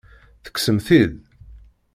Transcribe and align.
Tekksem-t-id? 0.43 1.13